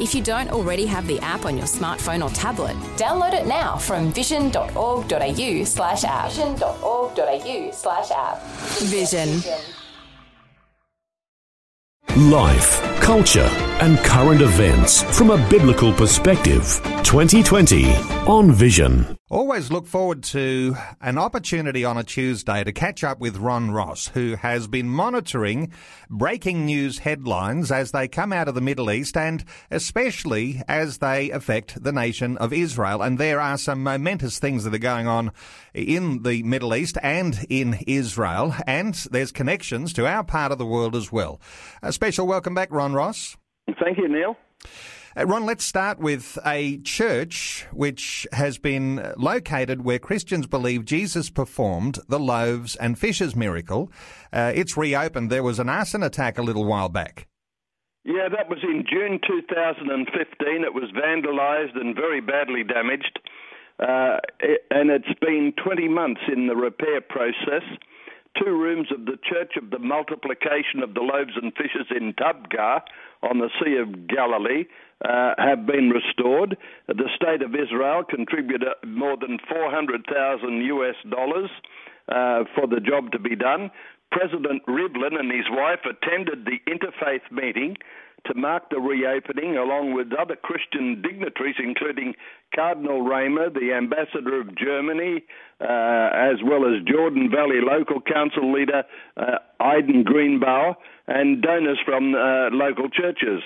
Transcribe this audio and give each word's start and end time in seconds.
If 0.00 0.14
you 0.14 0.22
don't 0.22 0.50
already 0.50 0.86
have 0.86 1.06
the 1.06 1.20
app 1.20 1.44
on 1.44 1.58
your 1.58 1.66
smartphone 1.66 2.24
or 2.24 2.30
tablet, 2.34 2.74
download 2.96 3.34
it 3.34 3.46
now 3.46 3.76
from 3.76 4.10
vision.org.au 4.12 5.64
slash 5.64 6.04
app. 6.04 6.30
Vision.org.au 6.30 7.70
slash 7.70 8.10
app. 8.10 8.42
Vision. 8.84 9.42
Life, 12.30 12.80
culture, 13.02 13.48
and 13.82 13.98
current 13.98 14.40
events 14.40 15.02
from 15.16 15.30
a 15.30 15.48
biblical 15.50 15.92
perspective. 15.92 16.80
2020 17.10 17.92
on 18.28 18.52
Vision. 18.52 19.18
Always 19.28 19.72
look 19.72 19.88
forward 19.88 20.22
to 20.22 20.76
an 21.00 21.18
opportunity 21.18 21.84
on 21.84 21.98
a 21.98 22.04
Tuesday 22.04 22.62
to 22.62 22.70
catch 22.70 23.02
up 23.02 23.18
with 23.18 23.38
Ron 23.38 23.72
Ross, 23.72 24.06
who 24.14 24.36
has 24.36 24.68
been 24.68 24.88
monitoring 24.88 25.72
breaking 26.08 26.66
news 26.66 26.98
headlines 27.00 27.72
as 27.72 27.90
they 27.90 28.06
come 28.06 28.32
out 28.32 28.46
of 28.46 28.54
the 28.54 28.60
Middle 28.60 28.92
East 28.92 29.16
and 29.16 29.42
especially 29.72 30.62
as 30.68 30.98
they 30.98 31.32
affect 31.32 31.82
the 31.82 31.90
nation 31.90 32.38
of 32.38 32.52
Israel. 32.52 33.02
And 33.02 33.18
there 33.18 33.40
are 33.40 33.58
some 33.58 33.82
momentous 33.82 34.38
things 34.38 34.62
that 34.62 34.72
are 34.72 34.78
going 34.78 35.08
on 35.08 35.32
in 35.74 36.22
the 36.22 36.44
Middle 36.44 36.76
East 36.76 36.96
and 37.02 37.44
in 37.48 37.80
Israel, 37.88 38.54
and 38.68 38.94
there's 39.10 39.32
connections 39.32 39.92
to 39.94 40.06
our 40.06 40.22
part 40.22 40.52
of 40.52 40.58
the 40.58 40.64
world 40.64 40.94
as 40.94 41.10
well. 41.10 41.40
A 41.82 41.92
special 41.92 42.28
welcome 42.28 42.54
back, 42.54 42.70
Ron 42.70 42.92
Ross. 42.92 43.36
Thank 43.80 43.98
you, 43.98 44.06
Neil. 44.06 44.36
Uh, 45.16 45.26
Ron, 45.26 45.44
let's 45.44 45.64
start 45.64 45.98
with 45.98 46.38
a 46.46 46.78
church 46.78 47.66
which 47.72 48.28
has 48.32 48.58
been 48.58 49.12
located 49.16 49.84
where 49.84 49.98
Christians 49.98 50.46
believe 50.46 50.84
Jesus 50.84 51.30
performed 51.30 51.98
the 52.08 52.20
loaves 52.20 52.76
and 52.76 52.96
fishes 52.96 53.34
miracle. 53.34 53.90
Uh, 54.32 54.52
it's 54.54 54.76
reopened. 54.76 55.28
There 55.28 55.42
was 55.42 55.58
an 55.58 55.68
arson 55.68 56.04
attack 56.04 56.38
a 56.38 56.42
little 56.42 56.64
while 56.64 56.88
back. 56.88 57.26
Yeah, 58.04 58.28
that 58.28 58.48
was 58.48 58.60
in 58.62 58.84
June 58.88 59.18
2015. 59.26 60.64
It 60.64 60.74
was 60.74 60.90
vandalised 60.94 61.76
and 61.76 61.96
very 61.96 62.20
badly 62.20 62.62
damaged. 62.62 63.18
Uh, 63.80 64.18
and 64.70 64.90
it's 64.90 65.18
been 65.20 65.52
20 65.62 65.88
months 65.88 66.20
in 66.32 66.46
the 66.46 66.54
repair 66.54 67.00
process. 67.00 67.64
Two 68.38 68.50
rooms 68.50 68.88
of 68.92 69.06
the 69.06 69.18
Church 69.28 69.52
of 69.56 69.70
the 69.70 69.78
Multiplication 69.78 70.82
of 70.82 70.94
the 70.94 71.00
Loaves 71.00 71.32
and 71.40 71.52
Fishes 71.54 71.86
in 71.90 72.14
Tabgha 72.14 72.80
on 73.22 73.38
the 73.38 73.50
Sea 73.62 73.76
of 73.76 74.06
Galilee 74.06 74.64
uh, 75.04 75.34
have 75.36 75.66
been 75.66 75.90
restored. 75.90 76.56
The 76.86 77.08
state 77.16 77.42
of 77.42 77.54
Israel 77.54 78.04
contributed 78.08 78.68
more 78.86 79.16
than 79.16 79.38
400,000 79.48 80.62
US 80.62 80.94
dollars 81.10 81.50
uh, 82.08 82.44
for 82.54 82.66
the 82.66 82.80
job 82.80 83.12
to 83.12 83.18
be 83.18 83.36
done. 83.36 83.70
President 84.12 84.62
Rivlin 84.66 85.18
and 85.18 85.30
his 85.30 85.46
wife 85.50 85.80
attended 85.84 86.44
the 86.44 86.58
interfaith 86.70 87.30
meeting 87.30 87.76
to 88.26 88.34
mark 88.34 88.70
the 88.70 88.78
reopening, 88.78 89.56
along 89.56 89.94
with 89.94 90.12
other 90.12 90.36
Christian 90.36 91.02
dignitaries, 91.02 91.56
including 91.58 92.14
Cardinal 92.54 93.02
Rainer, 93.02 93.50
the 93.50 93.72
ambassador 93.72 94.40
of 94.40 94.56
Germany, 94.56 95.24
uh, 95.60 96.10
as 96.12 96.42
well 96.44 96.64
as 96.64 96.82
Jordan 96.84 97.30
Valley 97.30 97.60
local 97.62 98.00
council 98.00 98.52
leader 98.52 98.82
uh, 99.16 99.38
Idan 99.60 100.04
Greenbaum, 100.04 100.74
and 101.06 101.42
donors 101.42 101.78
from 101.84 102.14
uh, 102.14 102.50
local 102.50 102.88
churches. 102.88 103.42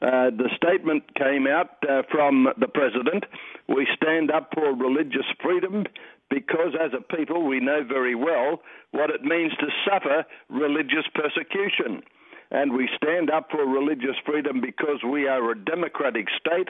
Uh, 0.00 0.30
the 0.30 0.48
statement 0.56 1.02
came 1.16 1.46
out 1.46 1.70
uh, 1.82 2.02
from 2.10 2.48
the 2.58 2.68
president. 2.68 3.24
We 3.68 3.86
stand 3.96 4.30
up 4.30 4.50
for 4.54 4.72
religious 4.72 5.26
freedom 5.42 5.86
because, 6.30 6.74
as 6.80 6.92
a 6.94 7.02
people, 7.16 7.46
we 7.46 7.58
know 7.58 7.82
very 7.82 8.14
well 8.14 8.60
what 8.92 9.10
it 9.10 9.22
means 9.22 9.52
to 9.58 9.66
suffer 9.84 10.24
religious 10.48 11.06
persecution. 11.14 12.02
And 12.50 12.72
we 12.72 12.88
stand 12.96 13.30
up 13.30 13.50
for 13.50 13.66
religious 13.66 14.16
freedom 14.24 14.60
because 14.60 15.02
we 15.04 15.28
are 15.28 15.50
a 15.50 15.58
democratic 15.58 16.26
state 16.38 16.68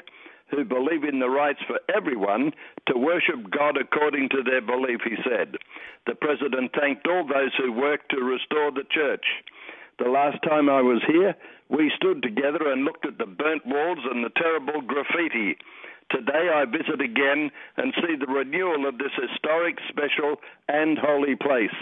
who 0.50 0.64
believe 0.64 1.04
in 1.04 1.20
the 1.20 1.28
rights 1.28 1.60
for 1.66 1.78
everyone 1.94 2.52
to 2.86 2.98
worship 2.98 3.50
God 3.50 3.76
according 3.76 4.30
to 4.30 4.42
their 4.42 4.62
belief, 4.62 5.00
he 5.04 5.16
said. 5.22 5.56
The 6.06 6.14
president 6.14 6.72
thanked 6.72 7.06
all 7.06 7.26
those 7.26 7.52
who 7.58 7.72
worked 7.72 8.10
to 8.10 8.24
restore 8.24 8.70
the 8.70 8.88
church. 8.90 9.24
The 9.98 10.08
last 10.08 10.42
time 10.42 10.70
I 10.70 10.80
was 10.80 11.02
here, 11.06 11.34
we 11.68 11.92
stood 11.96 12.22
together 12.22 12.72
and 12.72 12.84
looked 12.84 13.04
at 13.04 13.18
the 13.18 13.26
burnt 13.26 13.66
walls 13.66 13.98
and 14.10 14.24
the 14.24 14.30
terrible 14.30 14.80
graffiti. 14.80 15.58
Today 16.10 16.48
I 16.54 16.64
visit 16.64 17.02
again 17.02 17.50
and 17.76 17.92
see 18.00 18.16
the 18.16 18.32
renewal 18.32 18.88
of 18.88 18.96
this 18.96 19.12
historic, 19.20 19.76
special, 19.88 20.36
and 20.68 20.96
holy 20.96 21.36
place. 21.36 21.74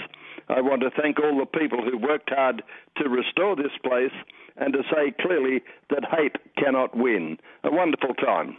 I 0.49 0.61
want 0.61 0.83
to 0.83 0.91
thank 1.01 1.19
all 1.19 1.39
the 1.39 1.59
people 1.59 1.83
who 1.83 1.99
worked 1.99 2.31
hard 2.31 2.63
to 2.99 3.09
restore 3.09 3.57
this 3.57 3.73
place 3.83 4.13
and 4.57 4.73
to 4.73 4.83
say 4.91 5.13
clearly 5.21 5.63
that 5.91 6.05
hate 6.11 6.37
cannot 6.57 6.97
win. 6.97 7.39
A 7.65 7.71
wonderful 7.71 8.15
time. 8.15 8.57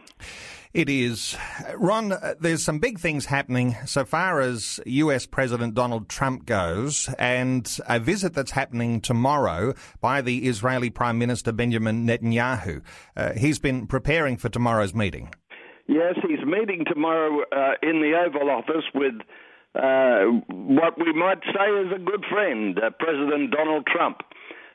It 0.74 0.90
is. 0.90 1.38
Ron, 1.76 2.12
uh, 2.12 2.36
there's 2.40 2.64
some 2.64 2.80
big 2.80 3.00
things 3.00 3.26
happening 3.26 3.76
so 3.86 4.06
far 4.06 4.42
as 4.42 4.80
US 4.86 5.26
President 5.26 5.74
Donald 5.74 6.10
Trump 6.10 6.46
goes, 6.46 7.10
and 7.18 7.80
a 7.88 8.00
visit 8.00 8.34
that's 8.34 8.52
happening 8.52 9.02
tomorrow 9.02 9.74
by 10.02 10.22
the 10.22 10.46
Israeli 10.48 10.90
Prime 10.90 11.18
Minister 11.18 11.52
Benjamin 11.52 12.06
Netanyahu. 12.06 12.82
Uh, 13.16 13.34
he's 13.34 13.60
been 13.60 13.88
preparing 13.88 14.38
for 14.38 14.50
tomorrow's 14.50 14.94
meeting. 14.94 15.34
Yes, 15.88 16.16
he's 16.22 16.46
meeting 16.46 16.84
tomorrow 16.86 17.44
uh, 17.52 17.74
in 17.82 18.02
the 18.02 18.14
Oval 18.14 18.50
Office 18.50 18.84
with 18.94 19.16
uh, 19.78 20.26
what 20.50 20.98
we 20.98 21.14
might 21.14 21.42
say 21.44 21.70
is 21.86 21.92
a 21.96 22.00
good 22.00 22.26
friend, 22.30 22.78
uh, 22.80 22.90
President 23.00 23.52
Donald 23.52 23.86
Trump. 23.86 24.22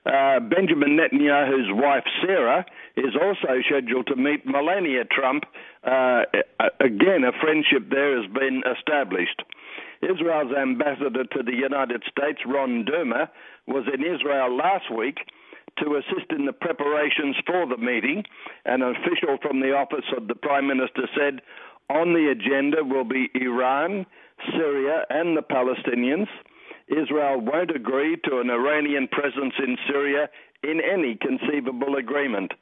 Uh, 0.04 0.40
Benjamin 0.40 0.98
Netanyahu's 0.98 1.70
wife, 1.70 2.04
Sarah, 2.24 2.64
is 2.96 3.14
also 3.20 3.62
scheduled 3.66 4.08
to 4.08 4.16
meet 4.16 4.44
Melania 4.44 5.04
Trump. 5.04 5.44
Uh, 5.84 6.22
again, 6.80 7.22
a 7.24 7.32
friendship 7.40 7.88
there 7.90 8.20
has 8.20 8.30
been 8.32 8.62
established. 8.66 9.42
Israel's 10.02 10.52
ambassador 10.54 11.24
to 11.24 11.42
the 11.44 11.54
United 11.54 12.02
States, 12.10 12.40
Ron 12.46 12.84
Dermer, 12.84 13.28
was 13.68 13.84
in 13.92 14.02
Israel 14.02 14.56
last 14.56 14.90
week 14.92 15.18
to 15.78 15.96
assist 15.96 16.30
in 16.30 16.46
the 16.46 16.52
preparations 16.52 17.36
for 17.46 17.66
the 17.66 17.76
meeting. 17.76 18.24
An 18.64 18.82
official 18.82 19.38
from 19.40 19.60
the 19.60 19.72
office 19.72 20.04
of 20.16 20.26
the 20.26 20.34
Prime 20.34 20.66
Minister 20.66 21.08
said 21.16 21.40
on 21.88 22.12
the 22.12 22.30
agenda 22.30 22.82
will 22.84 23.04
be 23.04 23.30
Iran, 23.34 24.06
Syria, 24.50 25.04
and 25.10 25.36
the 25.36 25.42
Palestinians. 25.42 26.28
Israel 26.88 27.40
won't 27.40 27.74
agree 27.74 28.16
to 28.24 28.40
an 28.40 28.50
Iranian 28.50 29.08
presence 29.08 29.54
in 29.58 29.76
Syria 29.88 30.28
in 30.62 30.80
any 30.80 31.16
conceivable 31.16 31.96
agreement. 31.96 32.52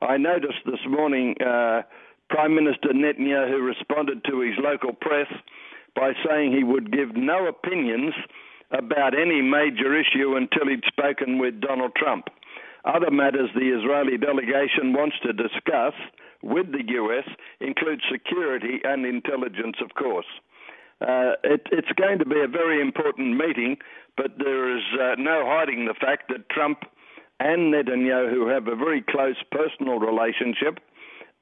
I 0.00 0.16
noticed 0.16 0.64
this 0.66 0.80
morning 0.88 1.34
uh, 1.40 1.82
Prime 2.30 2.54
Minister 2.54 2.88
Netanyahu 2.94 3.50
who 3.50 3.62
responded 3.62 4.24
to 4.24 4.40
his 4.40 4.54
local 4.58 4.92
press 4.92 5.28
by 5.94 6.12
saying 6.26 6.52
he 6.52 6.64
would 6.64 6.92
give 6.92 7.16
no 7.16 7.46
opinions 7.46 8.14
about 8.70 9.14
any 9.14 9.40
major 9.40 9.98
issue 9.98 10.36
until 10.36 10.68
he'd 10.68 10.84
spoken 10.86 11.38
with 11.38 11.60
Donald 11.60 11.94
Trump. 11.94 12.28
Other 12.84 13.10
matters 13.10 13.50
the 13.54 13.78
Israeli 13.78 14.18
delegation 14.18 14.92
wants 14.92 15.16
to 15.22 15.32
discuss 15.32 15.94
with 16.42 16.72
the 16.72 16.84
US 17.00 17.24
include 17.60 18.02
security 18.10 18.80
and 18.84 19.06
intelligence, 19.06 19.76
of 19.82 19.94
course. 19.94 20.26
Uh, 21.00 21.34
it, 21.42 21.62
it's 21.72 21.92
going 21.96 22.18
to 22.18 22.24
be 22.24 22.40
a 22.40 22.48
very 22.48 22.80
important 22.80 23.36
meeting, 23.36 23.76
but 24.16 24.38
there 24.38 24.76
is 24.76 24.82
uh, 24.94 25.14
no 25.18 25.42
hiding 25.44 25.86
the 25.86 25.94
fact 25.94 26.28
that 26.28 26.48
Trump 26.50 26.78
and 27.40 27.74
Netanyahu 27.74 28.52
have 28.52 28.68
a 28.68 28.76
very 28.76 29.02
close 29.02 29.36
personal 29.50 29.98
relationship, 29.98 30.78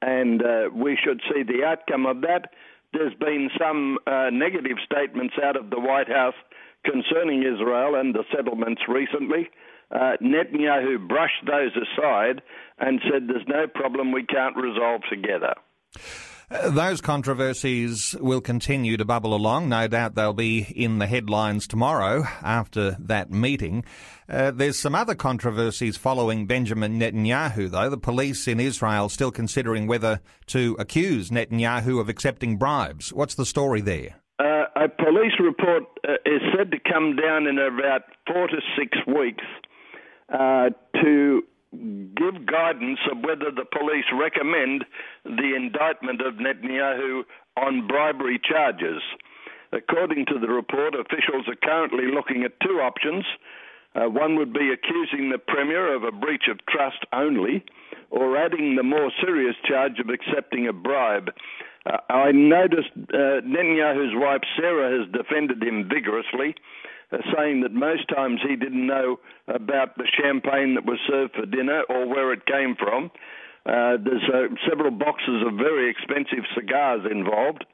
and 0.00 0.42
uh, 0.42 0.70
we 0.74 0.98
should 1.02 1.20
see 1.32 1.42
the 1.42 1.64
outcome 1.64 2.06
of 2.06 2.22
that. 2.22 2.50
There's 2.92 3.14
been 3.14 3.50
some 3.58 3.98
uh, 4.06 4.30
negative 4.32 4.78
statements 4.84 5.34
out 5.42 5.56
of 5.56 5.70
the 5.70 5.80
White 5.80 6.08
House 6.08 6.34
concerning 6.84 7.42
Israel 7.42 7.94
and 7.94 8.14
the 8.14 8.24
settlements 8.34 8.82
recently. 8.88 9.48
Uh, 9.90 10.16
Netanyahu 10.22 11.06
brushed 11.06 11.44
those 11.46 11.72
aside 11.76 12.42
and 12.78 13.00
said 13.04 13.28
there's 13.28 13.46
no 13.46 13.66
problem 13.66 14.12
we 14.12 14.24
can't 14.24 14.56
resolve 14.56 15.02
together. 15.10 15.54
Those 16.64 17.00
controversies 17.00 18.14
will 18.20 18.42
continue 18.42 18.98
to 18.98 19.04
bubble 19.06 19.34
along. 19.34 19.70
No 19.70 19.88
doubt 19.88 20.14
they'll 20.14 20.34
be 20.34 20.60
in 20.60 20.98
the 20.98 21.06
headlines 21.06 21.66
tomorrow 21.66 22.24
after 22.42 22.96
that 23.00 23.30
meeting. 23.30 23.84
Uh, 24.28 24.50
there's 24.50 24.78
some 24.78 24.94
other 24.94 25.14
controversies 25.14 25.96
following 25.96 26.46
Benjamin 26.46 27.00
Netanyahu, 27.00 27.70
though. 27.70 27.88
The 27.88 27.96
police 27.96 28.46
in 28.46 28.60
Israel 28.60 29.08
still 29.08 29.30
considering 29.30 29.86
whether 29.86 30.20
to 30.48 30.76
accuse 30.78 31.30
Netanyahu 31.30 31.98
of 31.98 32.10
accepting 32.10 32.58
bribes. 32.58 33.12
What's 33.14 33.34
the 33.34 33.46
story 33.46 33.80
there? 33.80 34.20
Uh, 34.38 34.64
a 34.76 34.88
police 34.88 35.32
report 35.40 35.84
uh, 36.06 36.14
is 36.26 36.42
said 36.56 36.70
to 36.70 36.78
come 36.78 37.16
down 37.16 37.46
in 37.46 37.58
about 37.58 38.02
four 38.26 38.46
to 38.48 38.60
six 38.78 38.98
weeks 39.06 39.44
uh, 40.28 40.68
to 41.02 41.42
give 41.72 42.46
guidance 42.46 42.98
of 43.10 43.18
whether 43.24 43.50
the 43.50 43.64
police 43.64 44.04
recommend 44.12 44.84
the 45.24 45.54
indictment 45.56 46.20
of 46.20 46.34
Netanyahu 46.34 47.22
on 47.56 47.86
bribery 47.86 48.40
charges. 48.42 49.02
According 49.72 50.26
to 50.26 50.38
the 50.38 50.48
report, 50.48 50.94
officials 50.94 51.48
are 51.48 51.56
currently 51.56 52.04
looking 52.12 52.44
at 52.44 52.60
two 52.60 52.80
options. 52.80 53.24
Uh, 53.94 54.08
one 54.08 54.36
would 54.36 54.52
be 54.52 54.72
accusing 54.72 55.30
the 55.30 55.38
Premier 55.38 55.94
of 55.94 56.02
a 56.04 56.12
breach 56.12 56.44
of 56.50 56.58
trust 56.66 57.04
only, 57.12 57.64
or 58.10 58.36
adding 58.36 58.76
the 58.76 58.82
more 58.82 59.10
serious 59.24 59.56
charge 59.66 59.98
of 59.98 60.10
accepting 60.10 60.68
a 60.68 60.72
bribe. 60.72 61.30
Uh, 61.84 61.98
I 62.08 62.32
noticed 62.32 62.90
uh, 62.96 63.42
Netanyahu's 63.42 64.14
wife 64.14 64.42
Sarah 64.56 64.98
has 64.98 65.12
defended 65.12 65.62
him 65.62 65.88
vigorously 65.88 66.54
uh, 67.12 67.18
saying 67.36 67.60
that 67.60 67.72
most 67.72 68.08
times 68.08 68.40
he 68.46 68.56
didn't 68.56 68.86
know 68.86 69.18
about 69.48 69.96
the 69.96 70.06
champagne 70.18 70.74
that 70.74 70.84
was 70.84 70.98
served 71.08 71.34
for 71.34 71.46
dinner 71.46 71.82
or 71.88 72.08
where 72.08 72.32
it 72.32 72.46
came 72.46 72.74
from. 72.76 73.10
Uh, 73.66 73.96
there's 74.02 74.24
uh, 74.32 74.54
several 74.68 74.90
boxes 74.90 75.42
of 75.46 75.54
very 75.54 75.90
expensive 75.90 76.44
cigars 76.54 77.02
involved, 77.10 77.64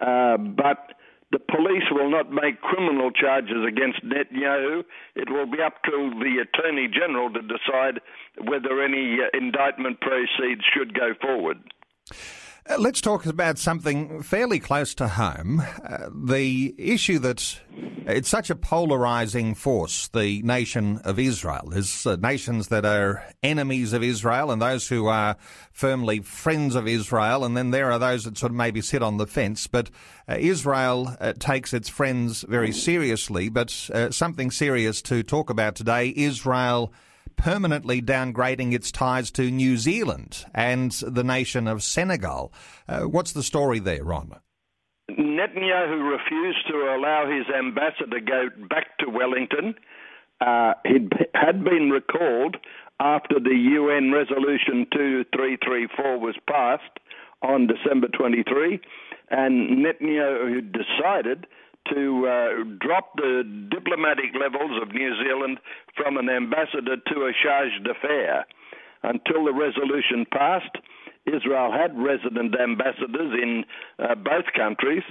uh, 0.00 0.36
but 0.36 0.94
the 1.32 1.40
police 1.40 1.82
will 1.90 2.10
not 2.10 2.30
make 2.30 2.60
criminal 2.60 3.10
charges 3.10 3.64
against 3.66 4.04
Netanyahu. 4.04 4.84
It 5.16 5.30
will 5.30 5.46
be 5.46 5.60
up 5.60 5.82
to 5.84 6.12
the 6.20 6.44
Attorney 6.44 6.86
General 6.86 7.32
to 7.32 7.42
decide 7.42 8.00
whether 8.38 8.80
any 8.80 9.18
indictment 9.32 10.00
proceeds 10.00 10.62
should 10.72 10.94
go 10.94 11.14
forward. 11.20 11.58
Uh, 12.66 12.76
let's 12.78 13.02
talk 13.02 13.26
about 13.26 13.58
something 13.58 14.22
fairly 14.22 14.58
close 14.58 14.94
to 14.94 15.06
home. 15.06 15.62
Uh, 15.84 16.08
the 16.10 16.74
issue 16.78 17.18
that 17.18 17.60
it's 18.06 18.28
such 18.28 18.48
a 18.48 18.54
polarizing 18.54 19.54
force, 19.54 20.08
the 20.08 20.40
nation 20.40 20.96
of 21.04 21.18
Israel. 21.18 21.68
There's 21.68 22.06
uh, 22.06 22.16
nations 22.16 22.68
that 22.68 22.86
are 22.86 23.22
enemies 23.42 23.92
of 23.92 24.02
Israel 24.02 24.50
and 24.50 24.62
those 24.62 24.88
who 24.88 25.08
are 25.08 25.36
firmly 25.72 26.20
friends 26.20 26.74
of 26.74 26.88
Israel, 26.88 27.44
and 27.44 27.54
then 27.54 27.70
there 27.70 27.92
are 27.92 27.98
those 27.98 28.24
that 28.24 28.38
sort 28.38 28.52
of 28.52 28.56
maybe 28.56 28.80
sit 28.80 29.02
on 29.02 29.18
the 29.18 29.26
fence. 29.26 29.66
But 29.66 29.90
uh, 30.26 30.36
Israel 30.38 31.14
uh, 31.20 31.34
takes 31.38 31.74
its 31.74 31.90
friends 31.90 32.46
very 32.48 32.72
seriously, 32.72 33.50
but 33.50 33.90
uh, 33.92 34.10
something 34.10 34.50
serious 34.50 35.02
to 35.02 35.22
talk 35.22 35.50
about 35.50 35.74
today 35.74 36.14
Israel 36.16 36.94
permanently 37.36 38.00
downgrading 38.00 38.72
its 38.72 38.90
ties 38.90 39.30
to 39.32 39.50
New 39.50 39.76
Zealand 39.76 40.44
and 40.54 40.92
the 40.92 41.24
nation 41.24 41.66
of 41.68 41.82
Senegal. 41.82 42.52
Uh, 42.88 43.02
what's 43.02 43.32
the 43.32 43.42
story 43.42 43.78
there, 43.78 44.04
Ron? 44.04 44.36
Netanyahu 45.10 46.10
refused 46.10 46.66
to 46.68 46.76
allow 46.96 47.30
his 47.30 47.46
ambassador 47.54 48.18
to 48.18 48.20
go 48.20 48.48
back 48.68 48.96
to 48.98 49.10
Wellington. 49.10 49.74
Uh, 50.40 50.74
he 50.84 51.08
had 51.34 51.62
been 51.62 51.90
recalled 51.90 52.56
after 53.00 53.40
the 53.40 53.54
UN 53.54 54.12
Resolution 54.12 54.86
2334 54.92 56.18
was 56.18 56.36
passed 56.48 56.98
on 57.42 57.66
December 57.66 58.08
23, 58.08 58.80
and 59.30 59.84
Netanyahu 59.84 60.72
decided 60.72 61.46
to 61.92 62.26
uh, 62.26 62.64
drop 62.80 63.16
the 63.16 63.42
diplomatic 63.70 64.32
levels 64.38 64.80
of 64.80 64.94
New 64.94 65.12
Zealand 65.22 65.58
from 65.96 66.16
an 66.16 66.28
ambassador 66.28 66.96
to 66.96 67.26
a 67.26 67.32
charge 67.42 67.72
d'affaires. 67.84 68.44
Until 69.02 69.44
the 69.44 69.52
resolution 69.52 70.26
passed, 70.32 70.76
Israel 71.26 71.72
had 71.72 71.96
resident 71.96 72.54
ambassadors 72.58 73.32
in 73.42 73.64
uh, 73.98 74.14
both 74.14 74.46
countries. 74.56 75.02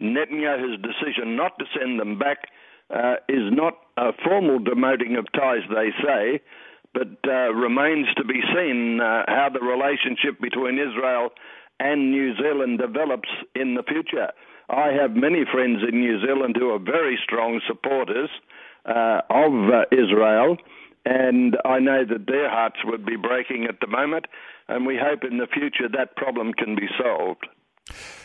Netanyahu's 0.00 0.80
decision 0.80 1.36
not 1.36 1.58
to 1.58 1.64
send 1.78 1.98
them 1.98 2.18
back 2.18 2.48
uh, 2.90 3.16
is 3.28 3.52
not 3.52 3.74
a 3.96 4.12
formal 4.24 4.58
demoting 4.58 5.18
of 5.18 5.26
ties, 5.32 5.64
they 5.68 5.90
say, 6.02 6.40
but 6.94 7.08
uh, 7.26 7.52
remains 7.52 8.06
to 8.16 8.24
be 8.24 8.40
seen 8.54 9.00
uh, 9.00 9.24
how 9.28 9.48
the 9.52 9.60
relationship 9.60 10.40
between 10.40 10.78
Israel 10.78 11.30
and 11.80 12.10
New 12.10 12.36
Zealand 12.36 12.78
develops 12.78 13.28
in 13.54 13.74
the 13.74 13.82
future. 13.82 14.28
I 14.68 14.88
have 14.88 15.16
many 15.16 15.44
friends 15.50 15.80
in 15.88 16.00
New 16.00 16.20
Zealand 16.20 16.56
who 16.58 16.70
are 16.70 16.78
very 16.78 17.18
strong 17.22 17.60
supporters 17.66 18.28
uh, 18.84 19.22
of 19.30 19.52
uh, 19.70 19.84
Israel, 19.90 20.56
and 21.06 21.56
I 21.64 21.78
know 21.78 22.04
that 22.04 22.26
their 22.26 22.50
hearts 22.50 22.78
would 22.84 23.06
be 23.06 23.16
breaking 23.16 23.64
at 23.64 23.80
the 23.80 23.86
moment, 23.86 24.26
and 24.68 24.86
we 24.86 24.98
hope 25.00 25.24
in 25.24 25.38
the 25.38 25.46
future 25.46 25.88
that 25.88 26.16
problem 26.16 26.52
can 26.52 26.74
be 26.74 26.88
solved. 27.00 27.46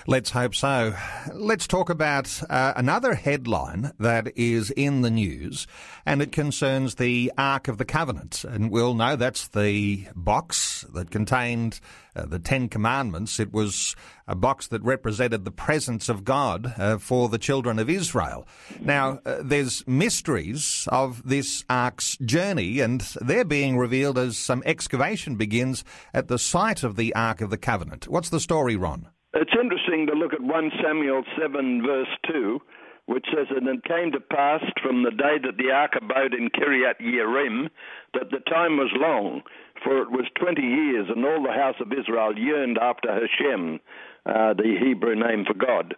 Let's 0.06 0.31
hope 0.31 0.54
so. 0.54 0.94
Let's 1.33 1.65
talk 1.65 1.89
about 1.89 2.42
uh, 2.50 2.74
another 2.75 3.13
headline 3.13 3.94
that 4.00 4.33
is 4.36 4.69
in 4.71 5.00
the 5.00 5.10
news, 5.10 5.65
and 6.06 6.21
it 6.21 6.33
concerns 6.33 6.95
the 6.95 7.31
Ark 7.38 7.69
of 7.69 7.77
the 7.77 7.86
Covenant. 7.86 8.44
And 8.44 8.69
we'll 8.69 8.95
know 8.95 9.15
that's 9.15 9.48
the 9.48 10.07
box 10.13 10.86
that 10.94 11.10
contained 11.10 11.80
uh, 12.18 12.25
the 12.25 12.39
Ten 12.39 12.68
Commandments. 12.68 13.39
It 13.39 13.54
was 13.54 13.95
a 14.27 14.36
box 14.36 14.68
that 14.68 14.83
represented 14.83 15.45
the 15.45 15.51
presence 15.51 16.10
of 16.10 16.25
God 16.25 16.74
uh, 16.77 16.98
for 16.98 17.30
the 17.30 17.38
children 17.38 17.80
of 17.80 17.89
Israel. 17.89 18.45
Now, 18.81 19.19
uh, 19.25 19.38
there's 19.42 19.88
mysteries 19.88 20.86
of 20.92 21.25
this 21.25 21.63
Ark's 21.69 22.18
journey, 22.18 22.81
and 22.81 23.00
they're 23.21 23.45
being 23.45 23.77
revealed 23.77 24.18
as 24.18 24.38
some 24.38 24.63
excavation 24.65 25.38
begins 25.38 25.86
at 26.13 26.27
the 26.27 26.39
site 26.39 26.83
of 26.83 26.98
the 26.98 27.15
Ark 27.15 27.39
of 27.39 27.51
the 27.51 27.57
Covenant. 27.57 28.10
What's 28.10 28.30
the 28.30 28.42
story, 28.42 28.75
Ron? 28.75 29.07
It's 29.36 29.54
interesting 29.60 30.06
to 30.08 30.14
look 30.14 30.34
at 30.34 30.42
1 30.42 30.72
Samuel 30.84 31.24
7, 31.42 31.82
verse 31.84 32.08
2, 32.32 32.60
which 33.08 33.26
says, 33.34 33.48
And 33.50 33.68
it 33.68 33.84
came 33.84 34.12
to 34.12 34.20
pass 34.20 34.62
from 34.84 35.02
the 35.02 35.10
day 35.10 35.38
that 35.44 35.58
the 35.58 35.72
ark 35.72 35.94
abode 36.00 36.36
in 36.36 36.50
Kiriath 36.50 37.02
Yearim 37.02 37.70
that 38.14 38.30
the 38.30 38.40
time 38.48 38.78
was 38.78 38.92
long, 38.94 39.42
for 39.84 40.04
it 40.04 40.12
was 40.12 40.26
20 40.40 40.62
years, 40.62 41.08
and 41.10 41.26
all 41.26 41.42
the 41.42 41.52
house 41.52 41.76
of 41.82 41.92
Israel 41.92 42.38
yearned 42.38 42.78
after 42.78 43.10
Hashem, 43.12 43.80
uh, 44.28 44.54
the 44.54 44.78
Hebrew 44.80 45.16
name 45.16 45.46
for 45.46 45.56
God. 45.56 45.96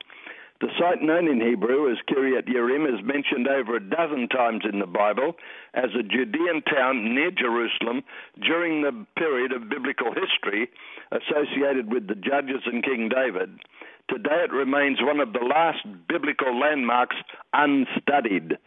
The 0.62 0.70
site 0.80 1.02
known 1.02 1.28
in 1.28 1.42
Hebrew 1.42 1.92
as 1.92 1.98
Kiriath 2.08 2.48
Yearim 2.48 2.88
is 2.88 3.04
mentioned 3.04 3.46
over 3.46 3.76
a 3.76 3.90
dozen 3.90 4.30
times 4.30 4.64
in 4.64 4.80
the 4.80 4.88
Bible 4.88 5.36
as 5.74 5.92
a 5.94 6.02
Judean 6.02 6.62
town 6.62 7.14
near 7.14 7.30
Jerusalem 7.30 8.04
during 8.42 8.82
the 8.82 9.06
period 9.18 9.52
of 9.52 9.70
biblical 9.70 10.14
history 10.14 10.70
associated 11.12 11.92
with 11.92 12.08
the 12.08 12.16
judges 12.16 12.64
and 12.66 12.82
King 12.84 13.10
David. 13.10 13.60
Today 14.08 14.46
it 14.46 14.54
remains 14.54 15.02
one 15.02 15.20
of 15.20 15.34
the 15.34 15.44
last 15.44 15.84
biblical 16.08 16.58
landmarks 16.58 17.18
unstudied. 17.52 18.58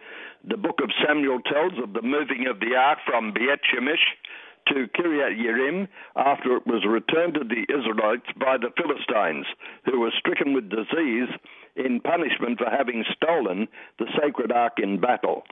The 0.44 0.58
book 0.58 0.80
of 0.82 0.90
Samuel 1.06 1.40
tells 1.40 1.72
of 1.82 1.94
the 1.94 2.02
moving 2.02 2.46
of 2.48 2.60
the 2.60 2.76
ark 2.76 2.98
from 3.06 3.32
Beit 3.32 3.60
Shemesh 3.64 4.04
to 4.68 4.88
Kiriath 4.88 5.40
Yearim 5.40 5.88
after 6.16 6.56
it 6.56 6.66
was 6.66 6.84
returned 6.86 7.34
to 7.34 7.44
the 7.44 7.64
Israelites 7.72 8.26
by 8.38 8.58
the 8.58 8.72
Philistines, 8.76 9.46
who 9.86 10.00
were 10.00 10.12
stricken 10.18 10.52
with 10.52 10.68
disease 10.68 11.28
in 11.78 12.00
punishment 12.00 12.58
for 12.58 12.70
having 12.70 13.04
stolen 13.14 13.68
the 13.98 14.06
sacred 14.20 14.52
ark 14.52 14.74
in 14.82 15.00
battle. 15.00 15.44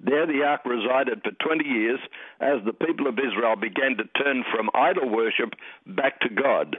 There 0.00 0.26
the 0.26 0.42
ark 0.42 0.62
resided 0.64 1.22
for 1.22 1.32
20 1.44 1.64
years 1.64 2.00
as 2.40 2.58
the 2.64 2.72
people 2.72 3.06
of 3.06 3.18
Israel 3.18 3.56
began 3.56 3.96
to 3.96 4.22
turn 4.22 4.44
from 4.52 4.70
idol 4.74 5.08
worship 5.08 5.54
back 5.86 6.20
to 6.20 6.28
God. 6.28 6.76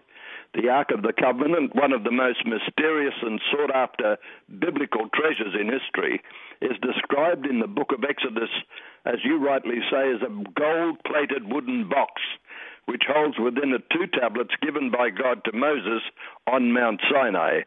The 0.53 0.67
Ark 0.67 0.91
of 0.91 1.01
the 1.01 1.13
Covenant, 1.13 1.74
one 1.75 1.93
of 1.93 2.03
the 2.03 2.12
most 2.12 2.46
mysterious 2.46 3.13
and 3.22 3.39
sought 3.50 3.74
after 3.74 4.17
biblical 4.60 5.08
treasures 5.15 5.55
in 5.58 5.72
history, 5.72 6.22
is 6.62 6.77
described 6.81 7.46
in 7.46 7.60
the 7.60 7.67
book 7.67 7.93
of 7.93 8.03
Exodus, 8.03 8.50
as 9.05 9.24
you 9.24 9.38
rightly 9.38 9.79
say, 9.89 10.12
as 10.12 10.22
a 10.22 10.43
gold 10.60 10.98
plated 11.05 11.48
wooden 11.48 11.88
box 11.88 12.22
which 12.86 13.03
holds 13.08 13.38
within 13.39 13.74
it 13.74 13.84
two 13.91 14.08
tablets 14.20 14.51
given 14.62 14.91
by 14.91 15.10
God 15.10 15.43
to 15.46 15.51
Moses 15.53 16.01
on 16.48 16.74
Mount 16.74 17.00
Sinai. 17.10 17.62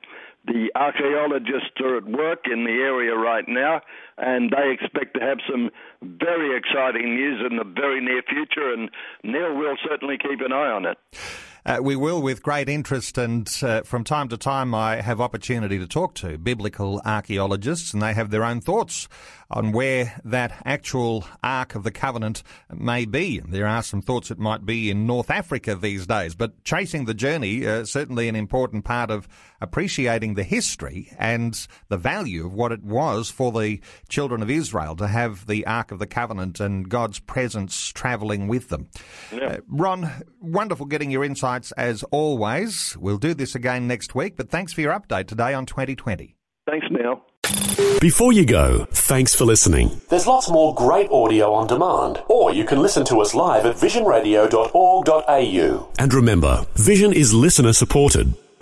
The 0.46 0.70
archaeologists 0.74 1.80
are 1.80 1.96
at 1.96 2.04
work 2.04 2.44
in 2.50 2.64
the 2.64 2.70
area 2.70 3.14
right 3.16 3.44
now, 3.48 3.80
and 4.18 4.50
they 4.50 4.72
expect 4.72 5.14
to 5.14 5.20
have 5.20 5.38
some 5.50 5.70
very 6.02 6.56
exciting 6.56 7.14
news 7.14 7.42
in 7.50 7.56
the 7.56 7.64
very 7.64 8.00
near 8.00 8.22
future, 8.28 8.72
and 8.72 8.90
Neil 9.22 9.54
will 9.54 9.76
certainly 9.88 10.18
keep 10.18 10.40
an 10.40 10.52
eye 10.52 10.70
on 10.70 10.84
it. 10.84 10.98
Uh, 11.66 11.78
we 11.80 11.96
will 11.96 12.20
with 12.20 12.42
great 12.42 12.68
interest, 12.68 13.16
and 13.16 13.50
uh, 13.62 13.80
from 13.82 14.04
time 14.04 14.28
to 14.28 14.36
time, 14.36 14.74
I 14.74 15.00
have 15.00 15.18
opportunity 15.18 15.78
to 15.78 15.86
talk 15.86 16.14
to 16.16 16.36
biblical 16.36 17.00
archaeologists, 17.06 17.94
and 17.94 18.02
they 18.02 18.12
have 18.12 18.28
their 18.28 18.44
own 18.44 18.60
thoughts 18.60 19.08
on 19.50 19.72
where 19.72 20.20
that 20.24 20.60
actual 20.66 21.24
Ark 21.42 21.74
of 21.74 21.82
the 21.82 21.90
Covenant 21.90 22.42
may 22.70 23.06
be. 23.06 23.38
There 23.38 23.66
are 23.66 23.82
some 23.82 24.02
thoughts 24.02 24.30
it 24.30 24.38
might 24.38 24.66
be 24.66 24.90
in 24.90 25.06
North 25.06 25.30
Africa 25.30 25.74
these 25.74 26.06
days, 26.06 26.34
but 26.34 26.64
chasing 26.64 27.06
the 27.06 27.14
journey, 27.14 27.66
uh, 27.66 27.84
certainly 27.84 28.28
an 28.28 28.36
important 28.36 28.84
part 28.84 29.10
of 29.10 29.28
appreciating 29.60 30.34
the 30.34 30.42
history 30.42 31.10
and 31.18 31.66
the 31.88 31.96
value 31.96 32.44
of 32.44 32.52
what 32.52 32.72
it 32.72 32.82
was 32.82 33.30
for 33.30 33.52
the 33.52 33.80
children 34.08 34.42
of 34.42 34.50
Israel 34.50 34.96
to 34.96 35.06
have 35.06 35.46
the 35.46 35.66
Ark 35.66 35.92
of 35.92 35.98
the 35.98 36.06
Covenant 36.06 36.60
and 36.60 36.88
God's 36.88 37.18
presence 37.20 37.88
travelling 37.88 38.48
with 38.48 38.68
them. 38.68 38.88
Yeah. 39.32 39.44
Uh, 39.44 39.56
Ron, 39.68 40.10
wonderful 40.40 40.86
getting 40.86 41.10
your 41.10 41.24
insights 41.54 41.72
as 41.72 42.02
always. 42.04 42.96
We'll 42.98 43.18
do 43.18 43.34
this 43.34 43.54
again 43.54 43.86
next 43.86 44.14
week, 44.14 44.36
but 44.36 44.48
thanks 44.50 44.72
for 44.72 44.80
your 44.80 44.92
update 44.92 45.28
today 45.28 45.52
on 45.54 45.66
2020. 45.66 46.36
Thanks, 46.66 46.86
Neil. 46.90 47.22
Before 48.00 48.32
you 48.32 48.46
go, 48.46 48.86
thanks 48.90 49.34
for 49.34 49.44
listening. 49.44 50.00
There's 50.08 50.26
lots 50.26 50.50
more 50.50 50.74
great 50.74 51.10
audio 51.10 51.52
on 51.52 51.66
demand, 51.66 52.22
or 52.28 52.50
you 52.52 52.64
can 52.64 52.80
listen 52.80 53.04
to 53.06 53.20
us 53.20 53.34
live 53.34 53.66
at 53.66 53.76
visionradio.org.au. 53.76 55.88
And 55.98 56.14
remember, 56.14 56.66
Vision 56.74 57.12
is 57.12 57.34
listener 57.34 57.72
supported. 57.72 58.34